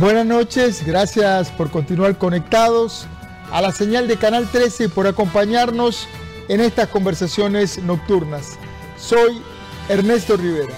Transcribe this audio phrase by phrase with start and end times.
[0.00, 3.06] Buenas noches, gracias por continuar conectados
[3.52, 6.08] a la señal de Canal 13 y por acompañarnos
[6.48, 8.58] en estas conversaciones nocturnas.
[8.98, 9.40] Soy
[9.88, 10.74] Ernesto Rivera.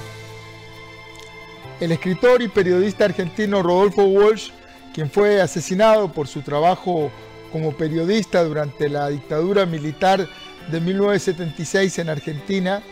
[1.80, 4.50] El escritor y periodista argentino Rodolfo Walsh,
[4.92, 7.10] quien fue asesinado por su trabajo
[7.52, 10.28] como periodista durante la dictadura militar
[10.70, 12.82] de 1976 en Argentina,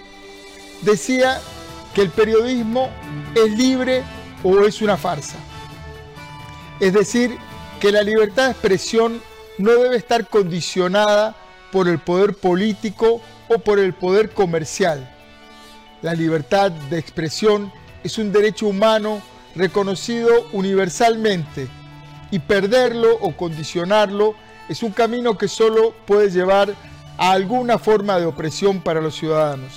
[0.80, 1.38] decía
[1.94, 2.88] que el periodismo
[3.34, 4.02] es libre
[4.42, 5.36] o es una farsa.
[6.80, 7.36] Es decir,
[7.80, 9.22] que la libertad de expresión
[9.58, 11.34] no debe estar condicionada
[11.70, 15.10] por el poder político o por el poder comercial.
[16.02, 19.22] La libertad de expresión es un derecho humano
[19.54, 21.68] reconocido universalmente
[22.30, 24.34] y perderlo o condicionarlo
[24.68, 26.74] es un camino que solo puede llevar
[27.16, 29.72] a alguna forma de opresión para los ciudadanos.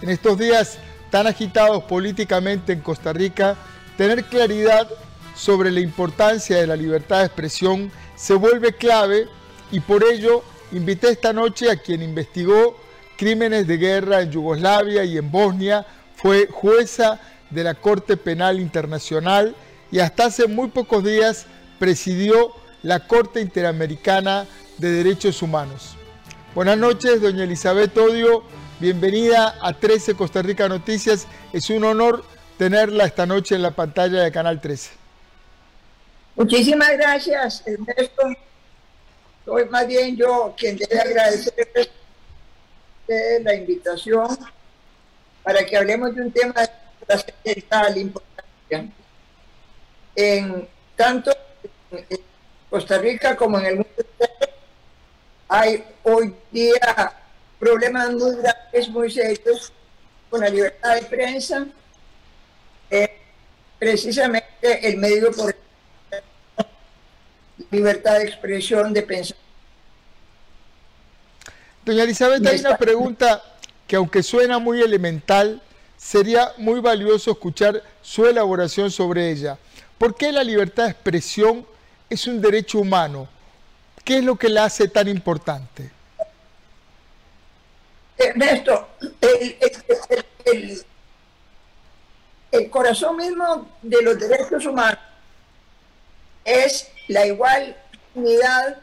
[0.00, 0.78] En estos días
[1.10, 3.56] tan agitados políticamente en Costa Rica,
[3.96, 4.88] tener claridad
[5.36, 9.28] sobre la importancia de la libertad de expresión se vuelve clave
[9.70, 10.42] y por ello
[10.72, 12.76] invité esta noche a quien investigó
[13.16, 17.20] crímenes de guerra en Yugoslavia y en Bosnia, fue jueza
[17.50, 19.54] de la Corte Penal Internacional
[19.90, 21.46] y hasta hace muy pocos días
[21.78, 24.46] presidió la Corte Interamericana
[24.78, 25.96] de Derechos Humanos.
[26.54, 28.42] Buenas noches, doña Elizabeth Odio,
[28.80, 31.26] bienvenida a 13 Costa Rica Noticias.
[31.52, 32.24] Es un honor
[32.56, 35.05] tenerla esta noche en la pantalla de Canal 13.
[36.36, 38.22] Muchísimas gracias, Ernesto.
[39.46, 41.90] Soy más bien yo quien debe agradecer
[43.42, 44.36] la invitación
[45.42, 46.54] para que hablemos de un tema
[47.42, 48.86] de tal importancia.
[50.14, 51.30] En tanto
[51.90, 52.20] en
[52.68, 54.04] Costa Rica como en el mundo
[55.48, 57.14] hay hoy día
[57.58, 59.72] problemas muy graves, muy serios
[60.28, 61.66] con la libertad de prensa,
[62.90, 63.20] eh,
[63.78, 65.54] precisamente el medio por
[67.70, 69.36] libertad de expresión, de pensar.
[71.84, 73.42] Doña Elizabeth, hay una pregunta
[73.86, 75.62] que aunque suena muy elemental,
[75.96, 79.58] sería muy valioso escuchar su elaboración sobre ella.
[79.98, 81.66] ¿Por qué la libertad de expresión
[82.10, 83.28] es un derecho humano?
[84.04, 85.90] ¿Qué es lo que la hace tan importante?
[88.18, 88.88] Ernesto,
[89.20, 89.56] el,
[90.44, 90.84] el,
[92.50, 94.98] el corazón mismo de los derechos humanos
[96.46, 97.76] es la igual
[98.14, 98.82] unidad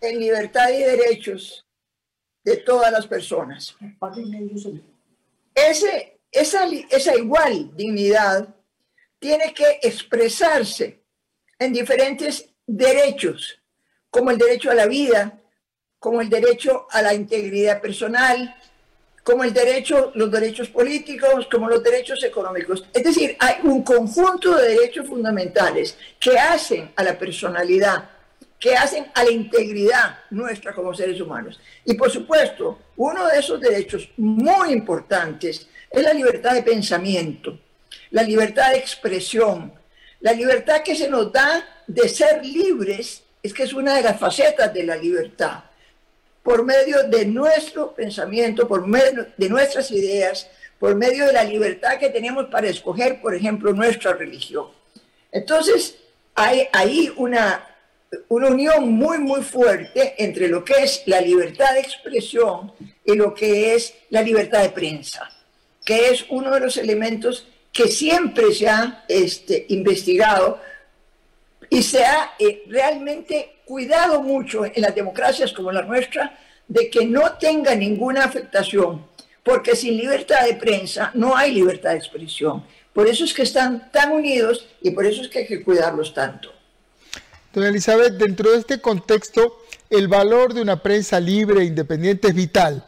[0.00, 1.66] en libertad y derechos
[2.42, 3.76] de todas las personas.
[5.54, 8.48] Esa igual dignidad
[9.18, 11.02] tiene que expresarse
[11.58, 13.60] en diferentes derechos,
[14.08, 15.38] como el derecho a la vida,
[15.98, 18.56] como el derecho a la integridad personal,
[19.22, 22.84] como el derecho, los derechos políticos, como los derechos económicos.
[22.92, 28.08] Es decir, hay un conjunto de derechos fundamentales que hacen a la personalidad,
[28.58, 31.60] que hacen a la integridad nuestra como seres humanos.
[31.84, 37.58] Y por supuesto, uno de esos derechos muy importantes es la libertad de pensamiento,
[38.10, 39.72] la libertad de expresión,
[40.20, 44.18] la libertad que se nos da de ser libres, es que es una de las
[44.18, 45.64] facetas de la libertad
[46.42, 51.98] por medio de nuestro pensamiento, por medio de nuestras ideas, por medio de la libertad
[51.98, 54.68] que tenemos para escoger, por ejemplo, nuestra religión.
[55.30, 55.96] Entonces,
[56.34, 57.66] hay ahí una,
[58.28, 62.72] una unión muy, muy fuerte entre lo que es la libertad de expresión
[63.04, 65.30] y lo que es la libertad de prensa,
[65.84, 70.60] que es uno de los elementos que siempre se ha este, investigado
[71.70, 76.36] y se ha eh, realmente cuidado mucho en las democracias como la nuestra
[76.66, 79.06] de que no tenga ninguna afectación,
[79.44, 82.64] porque sin libertad de prensa no hay libertad de expresión.
[82.92, 86.12] Por eso es que están tan unidos y por eso es que hay que cuidarlos
[86.12, 86.52] tanto.
[87.52, 92.34] Doña Elizabeth, dentro de este contexto, el valor de una prensa libre e independiente es
[92.34, 92.84] vital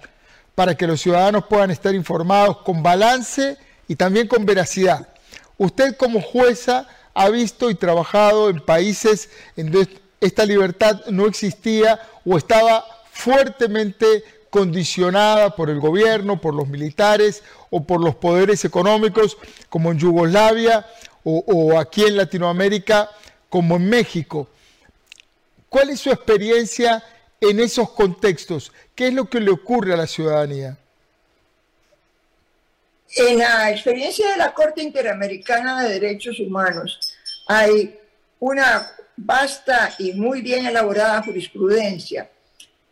[0.55, 3.57] para que los ciudadanos puedan estar informados con balance
[3.89, 5.09] y también con veracidad.
[5.57, 12.01] Usted como jueza ha visto y trabajado en países en donde esta libertad no existía
[12.25, 19.37] o estaba fuertemente condicionada por el gobierno, por los militares o por los poderes económicos,
[19.69, 20.87] como en Yugoslavia
[21.25, 23.11] o, aquí en Latinoamérica,
[23.49, 24.49] como en México.
[25.69, 27.03] ¿Cuál es su experiencia
[27.41, 28.73] en esos contextos?
[28.95, 30.77] ¿Qué es lo que le ocurre a la ciudadanía?
[33.15, 36.99] En la experiencia de la Corte Interamericana de Derechos Humanos
[37.47, 37.99] hay
[38.41, 42.31] una vasta y muy bien elaborada jurisprudencia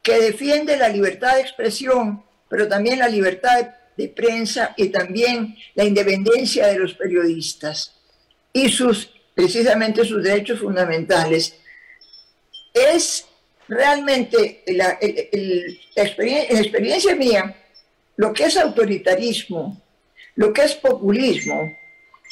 [0.02, 5.84] que defiende la libertad de expresión, pero también la libertad de prensa y también la
[5.84, 7.94] independencia de los periodistas
[8.52, 11.55] y sus precisamente sus derechos fundamentales,
[12.75, 13.26] es
[13.69, 14.99] realmente la,
[15.96, 17.56] experiencia, mía,
[18.16, 19.81] lo que es autoritarismo,
[20.40, 21.76] lo que es populismo,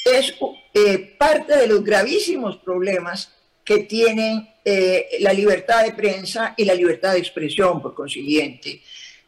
[0.02, 0.34] es
[0.72, 3.30] eh, parte de los gravísimos problemas
[3.62, 8.80] que tienen eh, la libertad de prensa y la libertad de expresión, por consiguiente.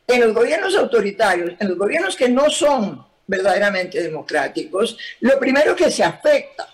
[0.07, 5.91] En los gobiernos autoritarios, en los gobiernos que no son verdaderamente democráticos, lo primero que
[5.91, 6.67] se afecta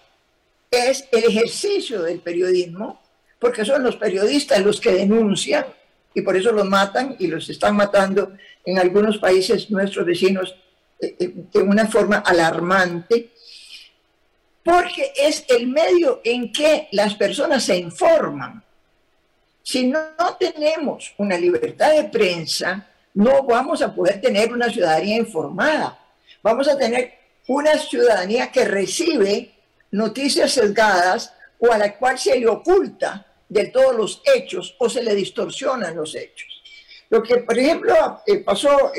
[0.70, 3.02] es el ejercicio del periodismo,
[3.40, 5.66] porque son los periodistas los que denuncian
[6.14, 10.54] y por eso los matan y los están matando en algunos países nuestros vecinos
[10.98, 13.32] de una forma alarmante,
[14.62, 18.62] porque es el medio en que las personas se informan.
[19.62, 20.00] Si no
[20.38, 25.98] tenemos una libertad de prensa, no vamos a poder tener una ciudadanía informada.
[26.42, 27.14] Vamos a tener
[27.48, 29.52] una ciudadanía que recibe
[29.90, 35.02] noticias sesgadas o a la cual se le oculta de todos los hechos o se
[35.02, 36.55] le distorsionan los hechos.
[37.10, 38.92] Lo que, por ejemplo, eh, pasó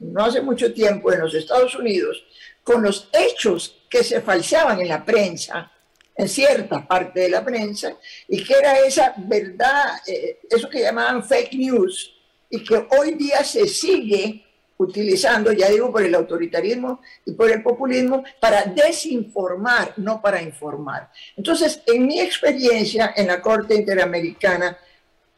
[0.00, 2.24] no hace mucho tiempo en los Estados Unidos
[2.62, 5.70] con los hechos que se falseaban en la prensa,
[6.14, 7.96] en cierta parte de la prensa,
[8.28, 12.14] y que era esa verdad, eh, eso que llamaban fake news,
[12.48, 14.44] y que hoy día se sigue
[14.76, 21.10] utilizando, ya digo, por el autoritarismo y por el populismo, para desinformar, no para informar.
[21.36, 24.78] Entonces, en mi experiencia en la Corte Interamericana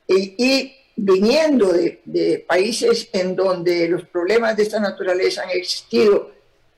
[0.06, 6.30] y, viniendo de, países en donde los problemas de esta naturaleza han existido,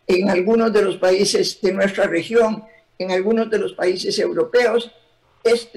[0.06, 2.64] en algunos de los países de nuestra región,
[2.99, 4.90] en algunos de los países europeos,
[5.43, 5.69] es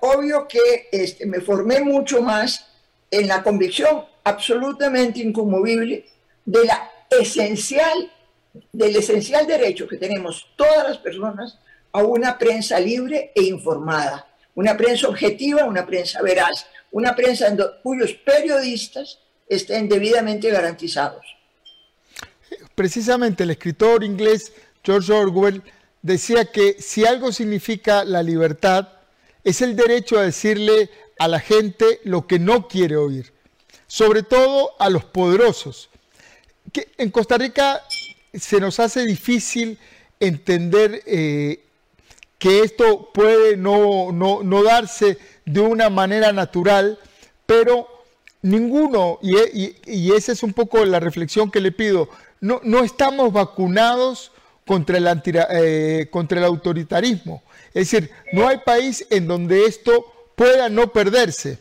[0.00, 2.66] obvio que este, me formé mucho más
[3.10, 6.06] en la convicción absolutamente inconmovible
[6.44, 8.12] de la esencial,
[8.72, 11.58] del esencial derecho que tenemos todas las personas
[11.92, 18.12] a una prensa libre e informada, una prensa objetiva, una prensa veraz, una prensa cuyos
[18.14, 19.18] periodistas
[19.48, 21.24] estén debidamente garantizados.
[22.74, 24.52] Precisamente el escritor inglés
[24.82, 25.62] George Orwell
[26.02, 28.88] decía que si algo significa la libertad,
[29.44, 33.32] es el derecho a decirle a la gente lo que no quiere oír
[33.88, 35.88] sobre todo a los poderosos.
[36.72, 37.82] Que en Costa Rica
[38.32, 39.78] se nos hace difícil
[40.20, 41.64] entender eh,
[42.38, 44.12] que esto puede no,
[44.64, 46.98] darse de una manera natural,
[47.46, 47.88] pero
[48.42, 52.08] ninguno, y, esa es un poco la reflexión que le pido,
[52.40, 54.32] no, no estamos vacunados
[54.66, 55.08] contra el,
[55.50, 57.42] eh, contra el autoritarismo.
[57.74, 60.04] Es decir, no hay país en donde esto
[60.36, 61.58] pueda no perderse.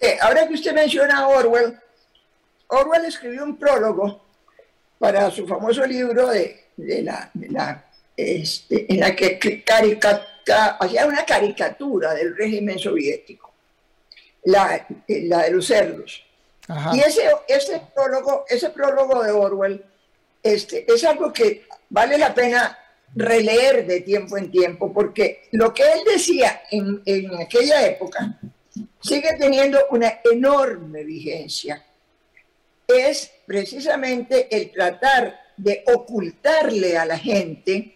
[0.00, 1.78] Eh, ahora que usted menciona a Orwell,
[2.68, 4.20] Orwell escribió un prólogo
[4.98, 7.84] para su famoso libro de, la,
[8.18, 9.38] este, en la que
[10.80, 13.52] hacía una caricatura del régimen soviético,
[14.42, 16.24] la, de los cerdos.
[16.92, 19.84] Y ese, ese, prólogo, ese prólogo de Orwell
[20.42, 22.76] este, es algo que vale la pena
[23.14, 28.36] releer de tiempo en tiempo, porque lo que él decía en, en aquella época
[29.00, 31.86] sigue teniendo una enorme vigencia.
[32.88, 37.94] Es precisamente el tratar de ocultarle a la gente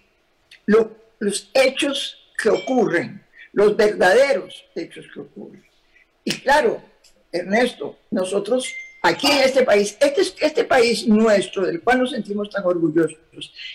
[0.66, 5.64] los hechos que ocurren, los verdaderos hechos que ocurren.
[6.24, 6.82] Y claro,
[7.30, 12.64] Ernesto, nosotros aquí en este país, este, este país nuestro, del cual nos sentimos tan
[12.64, 13.18] orgullosos,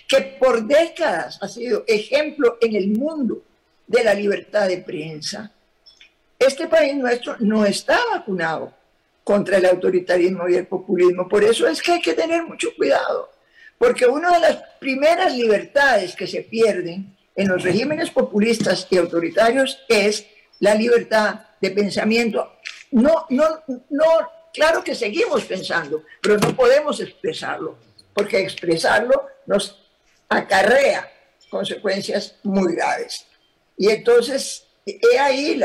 [0.08, 3.44] que por décadas ha sido ejemplo en el mundo
[3.86, 5.52] de la libertad de prensa,
[6.40, 8.74] este país nuestro no está vacunado
[9.24, 11.28] contra el autoritarismo y el populismo.
[11.28, 13.30] Por eso es que hay que tener mucho cuidado,
[13.78, 19.80] porque una de las primeras libertades que se pierden en los regímenes populistas y autoritarios
[19.88, 20.26] es
[20.60, 22.54] la libertad de pensamiento.
[22.92, 24.06] No, no, no,
[24.54, 27.78] claro que seguimos pensando, pero no podemos expresarlo,
[28.14, 29.88] porque expresarlo nos
[30.30, 31.12] acarrea
[31.50, 33.26] consecuencias muy graves.
[33.78, 35.62] Y entonces he ahí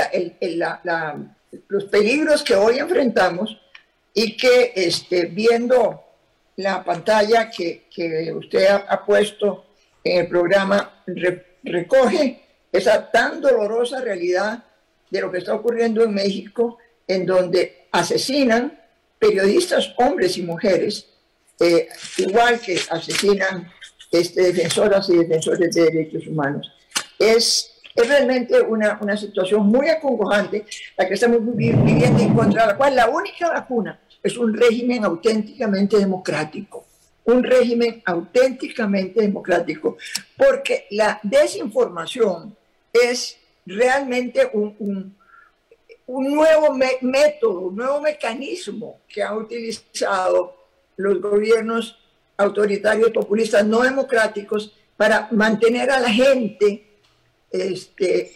[1.69, 3.59] los peligros que hoy enfrentamos
[4.15, 6.05] y que este, viendo
[6.57, 7.89] la pantalla que,
[8.35, 9.67] usted ha, puesto
[10.05, 11.03] en el programa
[11.65, 14.65] recoge esa tan dolorosa realidad
[15.11, 18.79] de lo que está ocurriendo en México, en donde asesinan
[19.19, 21.07] periodistas, hombres y mujeres,
[21.61, 23.71] eh, igual que asesinan
[24.11, 26.73] este, defensoras y defensores de derechos humanos.
[27.19, 30.65] Es es realmente una, una situación muy acongojante
[30.97, 35.99] la que estamos viviendo y contra la cual la única vacuna es un régimen auténticamente
[35.99, 36.87] democrático.
[37.25, 39.97] un régimen auténticamente democrático,
[40.37, 42.57] porque la desinformación
[42.93, 45.15] es realmente un,
[46.07, 50.57] un, nuevo método, un nuevo mecanismo que han utilizado
[50.97, 51.97] los gobiernos
[52.37, 56.87] autoritarios, populistas, no democráticos, para mantener a la gente
[57.51, 58.33] este,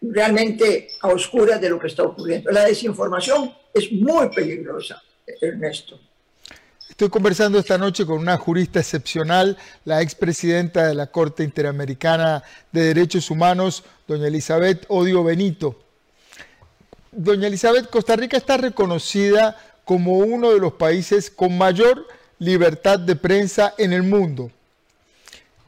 [0.00, 2.50] realmente a oscuras de lo que está ocurriendo.
[2.50, 5.02] La desinformación es muy peligrosa,
[5.40, 5.98] Ernesto.
[6.88, 12.42] Estoy conversando esta noche con una jurista excepcional, la expresidenta de la Corte Interamericana
[12.72, 15.78] de Derechos Humanos, doña Elizabeth Odio Benito.
[17.12, 22.06] Doña Elizabeth, Costa Rica está reconocida como uno de los países con mayor
[22.38, 24.50] libertad de prensa en el mundo.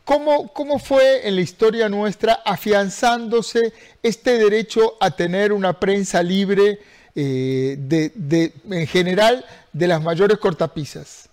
[0.04, 6.78] ¿Cómo, ¿Cómo, fue en la historia nuestra afianzándose este derecho a tener una prensa libre
[7.20, 11.28] eh, de, en general de las mayores cortapisas?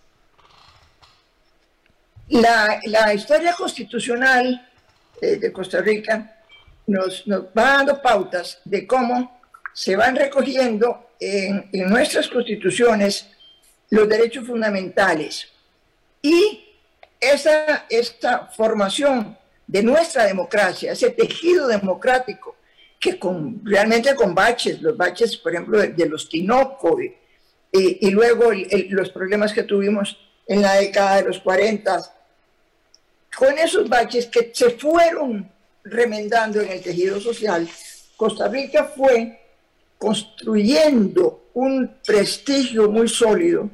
[2.28, 4.68] La, la historia constitucional
[5.22, 6.42] eh, de Costa Rica
[6.88, 9.40] nos, nos, va dando pautas de cómo
[9.74, 13.28] se van recogiendo en, en nuestras constituciones
[13.92, 15.50] los derechos fundamentales.
[16.24, 16.66] Y
[17.20, 19.38] esa, esta formación
[19.68, 22.55] de nuestra democracia, ese tejido democrático,
[23.06, 26.98] que con, realmente con baches, los baches, por ejemplo, de, los Tinoco,
[27.72, 28.46] y, luego
[28.90, 32.02] los problemas que tuvimos en la década de los 40,
[33.38, 35.48] con esos baches que se fueron
[35.84, 37.70] remendando en el tejido social,
[38.18, 39.40] Costa Rica fue
[40.00, 43.70] construyendo un prestigio muy sólido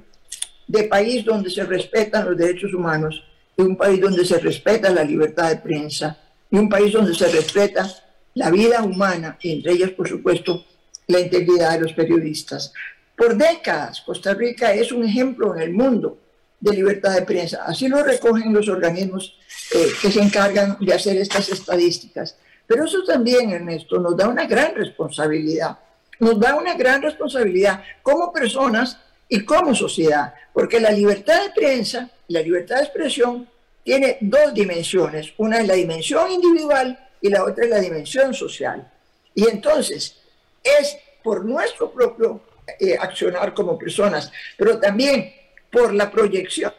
[0.68, 3.24] de país donde se respetan los derechos humanos,
[3.56, 6.18] de un país donde se respeta la libertad de prensa,
[6.50, 7.90] y un país donde se respeta
[8.36, 10.66] la vida humana, entre ellas, por supuesto,
[11.08, 12.74] la integridad de los periodistas.
[13.16, 16.18] Por décadas, Costa Rica es un ejemplo en el mundo
[16.60, 17.64] de libertad de prensa.
[17.66, 19.38] Así lo recogen los organismos
[19.74, 22.38] eh, que se encargan de hacer estas estadísticas.
[22.66, 25.78] Pero eso también, Ernesto, nos da una gran responsabilidad.
[26.20, 28.98] Nos da una gran responsabilidad como personas
[29.28, 33.48] y como sociedad, porque la libertad de prensa, la libertad de expresión,
[33.84, 35.34] tiene dos dimensiones.
[35.38, 38.92] Una es la dimensión individual y la otra es la dimensión social.
[39.34, 40.18] Y entonces
[40.64, 42.42] es por nuestro propio
[42.80, 45.34] eh, accionar como personas, pero también
[45.72, 46.74] por la proyección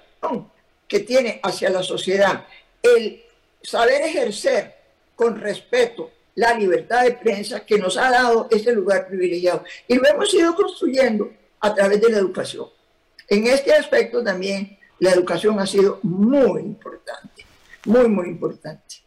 [0.86, 2.46] que tiene hacia la sociedad,
[2.82, 3.24] el
[3.62, 4.74] saber ejercer
[5.14, 9.64] con respeto la libertad de prensa que nos ha dado ese lugar privilegiado.
[9.86, 12.66] Y lo hemos ido construyendo a través de la educación.
[13.28, 17.44] En este aspecto también la educación ha sido muy importante,
[17.86, 19.01] muy, muy importante.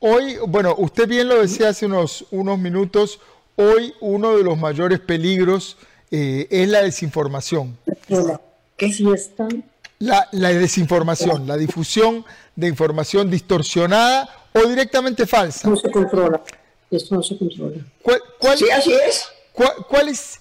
[0.00, 3.18] Hoy, bueno, usted bien lo decía hace unos, unos minutos,
[3.56, 5.76] hoy uno de los mayores peligros
[6.12, 7.76] eh, es la desinformación.
[8.76, 9.48] ¿Qué sí está?
[9.98, 12.24] La, la, desinformación, la difusión
[12.54, 15.68] de información distorsionada o directamente falsa.
[15.68, 16.40] No se controla,
[16.88, 17.78] esto no se controla.
[18.56, 19.26] sí, así es.
[19.88, 20.38] ¿Cuál, es,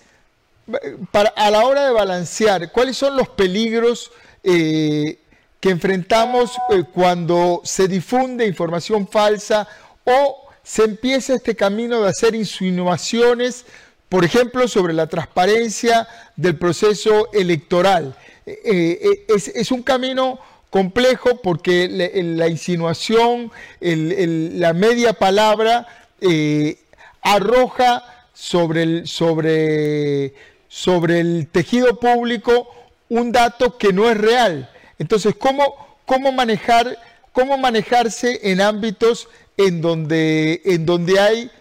[1.12, 4.12] para, a la hora de balancear, cuáles son los peligros
[4.44, 5.18] eh,
[5.60, 9.68] que enfrentamos eh, cuando se difunde información falsa
[10.04, 13.66] o se empieza este camino de hacer insinuaciones,
[14.10, 18.16] por ejemplo, sobre la transparencia del proceso electoral.
[18.46, 25.88] Eh, eh, es, un camino complejo porque la, insinuación, la media palabra
[27.22, 30.34] arroja sobre el, sobre,
[30.68, 32.70] sobre el tejido público
[33.10, 34.70] un dato que no es real.
[35.00, 36.98] Entonces, ¿cómo, cómo, manejar,
[37.32, 41.52] cómo manejarse en ámbitos en donde, en donde hay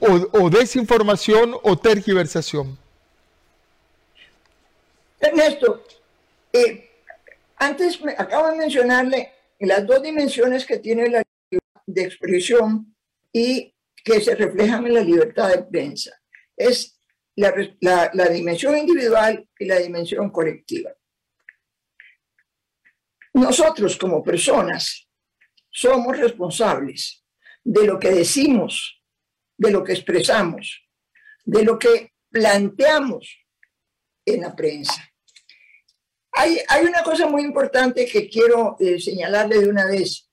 [0.00, 2.78] o, desinformación o tergiversación?
[5.20, 5.84] Ernesto,
[6.52, 6.90] eh,
[7.56, 12.94] antes acabo de mencionarle las dos dimensiones que tiene la libertad de expresión
[13.32, 13.72] y
[14.04, 16.10] que se reflejan en la libertad de prensa.
[16.56, 16.98] Es
[17.36, 20.90] la dimensión individual y la dimensión colectiva.
[23.34, 25.08] Nosotros como personas
[25.70, 27.24] somos responsables
[27.64, 29.02] de lo que decimos,
[29.56, 30.82] de lo que expresamos,
[31.44, 33.38] de lo que planteamos
[34.26, 35.08] en la prensa.
[36.32, 40.28] Hay, hay una cosa muy importante que quiero eh, señalarle de una vez.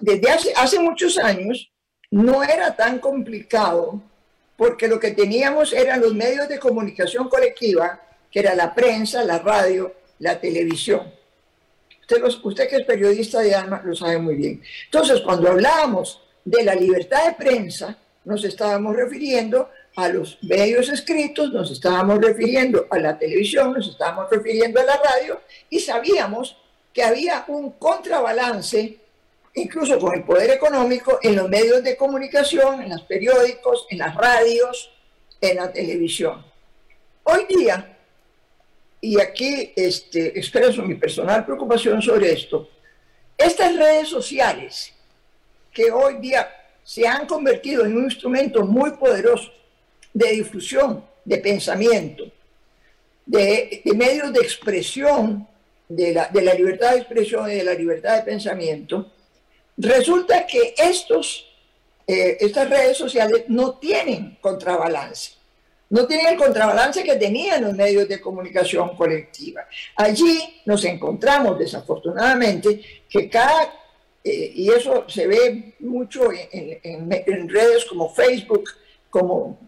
[0.00, 1.72] Desde hace, hace muchos años
[2.10, 4.00] no era tan complicado
[4.56, 9.40] porque lo que teníamos eran los medios de comunicación colectiva, que era la prensa, la
[9.40, 11.12] radio, la televisión.
[12.00, 14.62] Usted, usted que es periodista de alma lo sabe muy bien.
[14.86, 21.52] Entonces, cuando hablábamos de la libertad de prensa, nos estábamos refiriendo a los medios escritos,
[21.52, 25.40] nos estábamos refiriendo a la televisión, nos estábamos refiriendo a la radio
[25.70, 26.56] y sabíamos
[26.92, 28.98] que había un contrabalance,
[29.54, 34.14] incluso con el poder económico, en los medios de comunicación, en los periódicos, en las
[34.14, 34.90] radios,
[35.40, 36.44] en la televisión.
[37.24, 37.93] Hoy día,
[39.04, 42.70] y aquí este, expreso mi personal preocupación sobre esto,
[43.36, 44.94] estas redes sociales
[45.70, 46.48] que hoy día
[46.82, 49.52] se han convertido en un instrumento muy poderoso
[50.14, 52.24] de difusión, de pensamiento,
[53.26, 55.46] de, medios de expresión
[55.86, 59.12] de la, libertad de expresión y de la libertad de pensamiento,
[59.76, 61.46] resulta que estos,
[62.06, 65.32] eh, estas redes sociales no tienen contrabalance.
[65.90, 69.66] No tienen el contrabalance que tenían los medios de comunicación colectiva.
[69.96, 73.72] Allí nos encontramos, desafortunadamente, que cada,
[74.24, 78.70] eh, y eso se ve mucho en, redes como Facebook,
[79.10, 79.58] como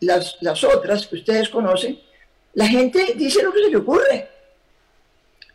[0.00, 1.98] las, las otras que ustedes conocen,
[2.54, 4.28] la gente dice lo que se le ocurre.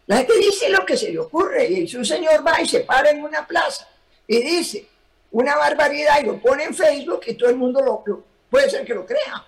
[0.07, 2.81] La gente dice lo que se le ocurre y si un señor va y se
[2.81, 3.87] para en una plaza
[4.27, 4.87] y dice
[5.31, 8.93] una barbaridad y lo pone en Facebook y todo el mundo lo, puede ser que
[8.93, 9.45] lo crea.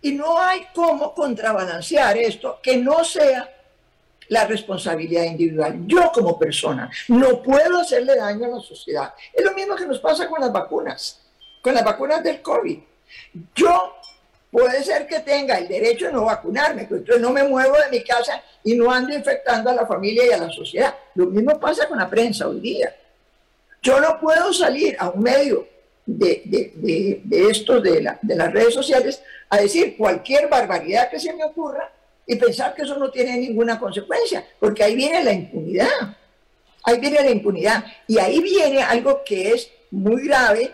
[0.00, 3.52] Y no hay cómo contrabalancear esto que no sea
[4.28, 5.80] la responsabilidad individual.
[5.86, 9.14] Yo como persona no puedo hacerle daño a la sociedad.
[9.32, 11.20] Es lo mismo que nos pasa con las vacunas,
[11.62, 12.78] con las vacunas del COVID.
[13.54, 13.94] Yo
[14.50, 17.90] puede ser que tenga el derecho de no vacunarme, pero entonces no me muevo de
[17.90, 20.94] mi casa y no ando infectando a la familia y a la sociedad.
[21.14, 22.94] Lo mismo pasa con la prensa hoy día.
[23.82, 25.66] Yo no puedo salir a un medio
[26.08, 31.20] de, de, de, esto, de, la, de las redes sociales, a decir cualquier barbaridad que
[31.20, 31.92] se me ocurra
[32.26, 36.16] y pensar que eso no tiene ninguna consecuencia, porque ahí viene la impunidad.
[36.84, 37.84] Ahí viene la impunidad.
[38.06, 40.70] Y ahí viene algo que es muy grave,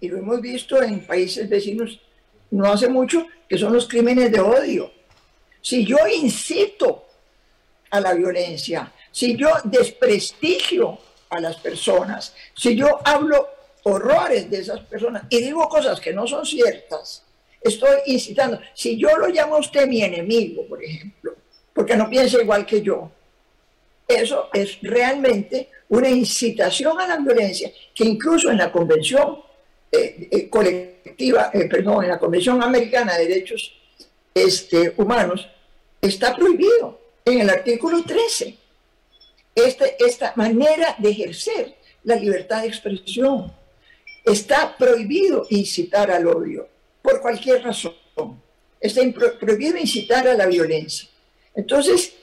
[0.00, 2.00] y lo hemos visto en países vecinos
[2.52, 4.92] no hace mucho, que son los crímenes de odio.
[5.60, 7.06] Si yo incito
[7.90, 10.98] a la violencia, si yo desprestigio
[11.30, 13.48] a las personas, si yo hablo
[13.84, 17.24] horrores de esas personas y digo cosas que no son ciertas,
[17.60, 18.60] estoy incitando.
[18.74, 21.34] Si yo lo llamo a usted mi enemigo, por ejemplo,
[21.72, 23.10] porque no piensa igual que yo,
[24.06, 29.38] eso es realmente una incitación a la violencia que incluso en la Convención
[29.90, 33.74] eh, eh, colectiva, eh, perdón, en la Convención Americana de Derechos
[34.34, 35.48] este, Humanos,
[36.00, 38.56] está prohibido en el artículo 13
[39.54, 43.52] este, esta manera de ejercer la libertad de expresión.
[44.24, 46.68] Está prohibido incitar al odio
[47.02, 47.94] por cualquier razón.
[48.80, 49.00] Está
[49.40, 51.08] prohibido incitar a la violencia.
[51.54, 52.14] Entonces,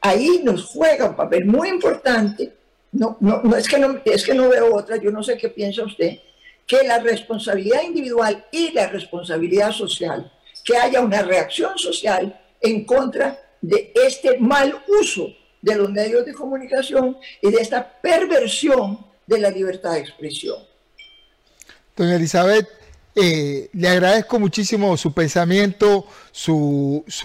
[0.00, 2.52] ahí nos juega un papel muy importante.
[2.92, 5.48] No, no, no, es, que no es que no veo otra, yo no sé qué
[5.48, 6.18] piensa usted,
[6.66, 10.32] que la responsabilidad individual y la responsabilidad social,
[10.64, 15.28] que haya una reacción social en contra de este mal uso
[15.60, 20.58] de los medios de comunicación y de esta perversión de la libertad de expresión.
[21.96, 22.68] Doña Elizabeth,
[23.14, 26.06] eh, le agradezco muchísimo su pensamiento,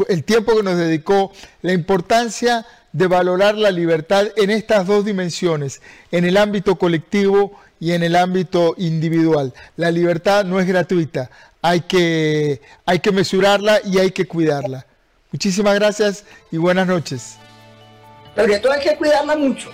[0.07, 5.81] el tiempo que nos dedicó, la importancia de valorar la libertad en estas dos dimensiones,
[6.11, 9.53] en el ámbito colectivo y en el ámbito individual.
[9.75, 11.29] La libertad no es gratuita,
[11.61, 14.85] hay que, hay que mesurarla y hay que cuidarla.
[15.33, 17.35] Muchísimas gracias y buenas noches.
[18.35, 19.69] Todo hay que cuidarla mucho.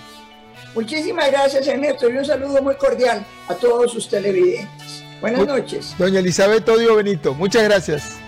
[0.78, 5.02] Muchísimas gracias, Ernesto, y un saludo muy cordial a todos sus televidentes.
[5.20, 5.96] Buenas noches.
[5.98, 8.18] Doña Elizabeth Odio Benito, muchas gracias.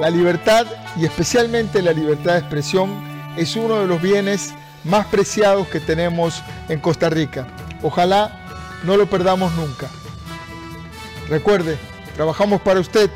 [0.00, 0.66] La libertad
[0.96, 3.04] y especialmente la libertad de expresión
[3.36, 7.46] es uno de los bienes más preciados que tenemos en Costa Rica.
[7.82, 9.86] Ojalá no lo perdamos nunca.
[11.28, 11.76] Recuerde,
[12.16, 13.10] trabajamos para usted.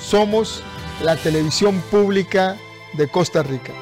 [0.00, 0.64] Somos
[1.00, 2.56] la televisión pública
[2.94, 3.72] de Costa Rica.